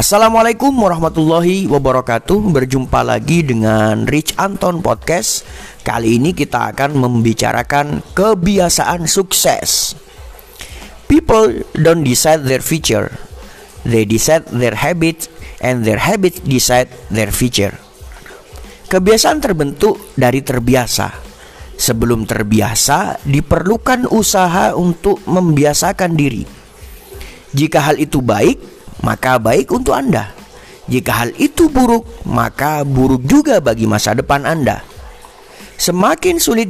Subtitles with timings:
[0.00, 2.56] Assalamualaikum warahmatullahi wabarakatuh.
[2.56, 5.44] Berjumpa lagi dengan Rich Anton Podcast.
[5.84, 9.92] Kali ini kita akan membicarakan kebiasaan sukses.
[11.04, 13.12] People don't decide their future.
[13.84, 15.28] They decide their habits
[15.60, 17.76] And their habits decide their future.
[18.88, 21.12] Kebiasaan terbentuk dari terbiasa.
[21.76, 26.48] Sebelum terbiasa diperlukan usaha untuk membiasakan diri.
[27.52, 30.32] Jika hal itu baik maka baik untuk Anda.
[30.90, 34.82] Jika hal itu buruk, maka buruk juga bagi masa depan Anda.
[35.80, 36.68] Semakin sulit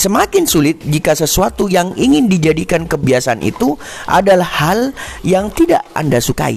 [0.00, 3.76] Semakin sulit jika sesuatu yang ingin dijadikan kebiasaan itu
[4.08, 6.56] adalah hal yang tidak Anda sukai.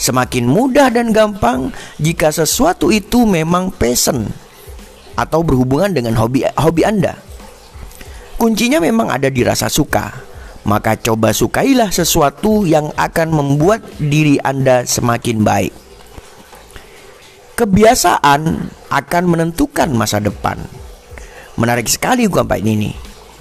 [0.00, 1.68] Semakin mudah dan gampang
[2.00, 4.24] jika sesuatu itu memang passion
[5.20, 7.20] atau berhubungan dengan hobi hobi Anda.
[8.40, 10.23] Kuncinya memang ada di rasa suka
[10.64, 15.72] maka coba sukailah sesuatu yang akan membuat diri Anda semakin baik.
[17.54, 18.40] Kebiasaan
[18.90, 20.58] akan menentukan masa depan.
[21.54, 22.90] Menarik sekali ungkapan ini.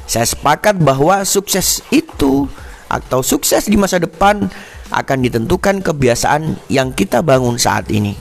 [0.05, 2.45] Saya sepakat bahwa sukses itu
[2.91, 4.45] atau sukses di masa depan
[4.93, 8.13] akan ditentukan kebiasaan yang kita bangun saat ini.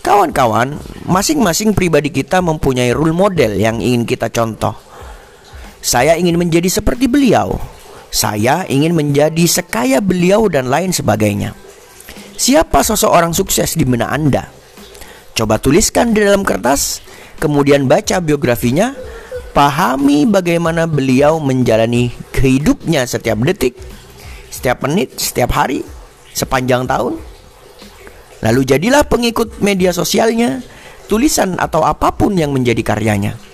[0.00, 4.87] Kawan-kawan, masing-masing pribadi kita mempunyai role model yang ingin kita contoh.
[5.88, 7.56] Saya ingin menjadi seperti beliau.
[8.12, 11.56] Saya ingin menjadi sekaya beliau dan lain sebagainya.
[12.36, 14.52] Siapa sosok orang sukses di benak Anda?
[15.32, 17.00] Coba tuliskan di dalam kertas,
[17.40, 18.92] kemudian baca biografinya,
[19.56, 23.72] pahami bagaimana beliau menjalani kehidupnya setiap detik,
[24.52, 25.80] setiap menit, setiap hari,
[26.36, 27.16] sepanjang tahun.
[28.44, 30.60] Lalu jadilah pengikut media sosialnya,
[31.08, 33.47] tulisan atau apa pun yang menjadi karyanya.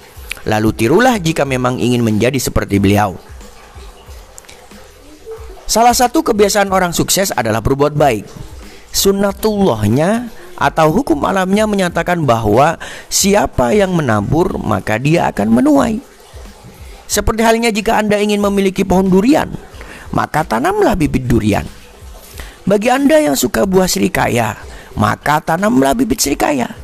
[0.44, 3.16] Lalu tirulah jika memang ingin menjadi seperti beliau.
[5.64, 8.28] Salah satu kebiasaan orang sukses adalah berbuat baik.
[8.92, 12.76] Sunnatullahnya atau hukum alamnya menyatakan bahwa
[13.08, 15.96] siapa yang menabur maka dia akan menuai.
[17.08, 19.48] Seperti halnya jika Anda ingin memiliki pohon durian,
[20.12, 21.64] maka tanamlah bibit durian.
[22.64, 24.56] Bagi Anda yang suka buah serikaya,
[24.96, 26.83] maka tanamlah bibit serikaya.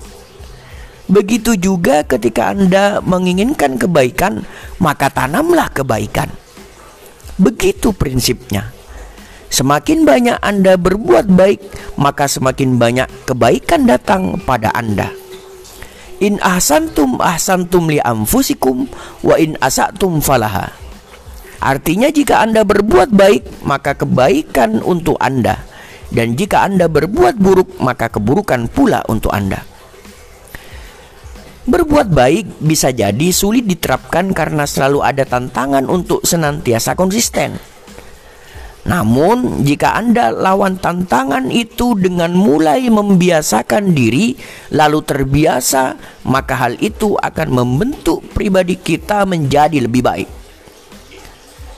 [1.10, 4.46] Begitu juga ketika Anda menginginkan kebaikan,
[4.78, 6.30] maka tanamlah kebaikan.
[7.34, 8.70] Begitu prinsipnya.
[9.50, 11.60] Semakin banyak Anda berbuat baik,
[11.98, 15.10] maka semakin banyak kebaikan datang pada Anda.
[16.22, 18.86] In ahsantum ahsantum li anfusikum
[19.26, 20.70] wa in asatum falaha.
[21.58, 25.58] Artinya jika Anda berbuat baik, maka kebaikan untuk Anda.
[26.14, 29.69] Dan jika Anda berbuat buruk, maka keburukan pula untuk Anda.
[31.70, 37.54] Berbuat baik bisa jadi sulit diterapkan karena selalu ada tantangan untuk senantiasa konsisten.
[38.90, 44.34] Namun, jika Anda lawan tantangan itu dengan mulai membiasakan diri,
[44.74, 45.94] lalu terbiasa,
[46.26, 50.28] maka hal itu akan membentuk pribadi kita menjadi lebih baik.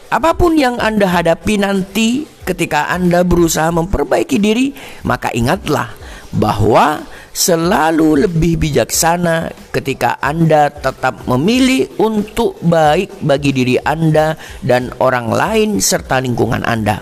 [0.09, 4.73] Apa pun yang Anda hadapi nanti ketika Anda berusaha memperbaiki diri,
[5.05, 5.93] maka ingatlah
[6.33, 15.33] bahwa selalu lebih bijaksana ketika Anda tetap memilih untuk baik bagi diri Anda dan orang
[15.33, 17.01] lain serta lingkungan Anda.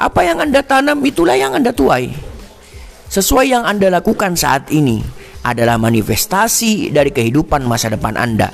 [0.00, 2.08] Apa yang Anda tanam itulah yang Anda tuai.
[3.12, 5.04] Sesuai yang Anda lakukan saat ini
[5.44, 8.48] adalah manifestasi dari kehidupan masa depan Anda.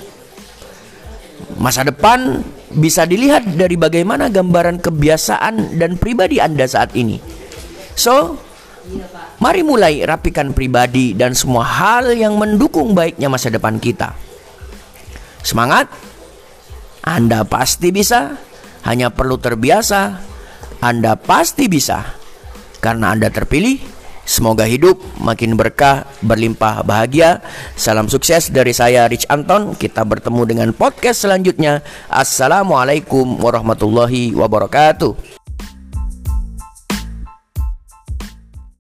[1.63, 2.43] Masa depan
[2.75, 7.23] bisa dilihat dari bagaimana gambaran kebiasaan dan pribadi Anda saat ini.
[7.95, 8.43] So,
[9.43, 14.17] Mari mulai rapikan pribadi dan semua hal yang mendukung baiknya masa depan kita.
[15.47, 15.87] Semangat!
[17.07, 18.35] Anda pasti bisa,
[18.83, 20.19] hanya perlu terbiasa.
[20.83, 22.03] Anda pasti bisa,
[22.83, 23.95] karena Anda terpilih.
[24.27, 27.47] Semoga hidup makin berkah, berlimpah bahagia.
[27.79, 29.79] Salam sukses dari saya Rich Anton.
[29.79, 31.87] Kita bertemu dengan podcast selanjutnya.
[32.11, 35.46] Assalamualaikum warahmatullahi wabarakatuh.